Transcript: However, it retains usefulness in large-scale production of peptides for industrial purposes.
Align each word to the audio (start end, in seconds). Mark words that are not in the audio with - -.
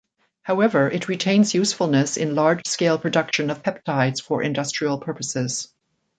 However, 0.41 0.89
it 0.89 1.07
retains 1.07 1.53
usefulness 1.53 2.17
in 2.17 2.33
large-scale 2.33 2.97
production 2.97 3.51
of 3.51 3.61
peptides 3.61 4.19
for 4.19 4.41
industrial 4.41 4.97
purposes. 4.99 5.71